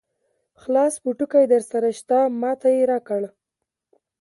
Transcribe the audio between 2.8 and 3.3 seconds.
راکړ.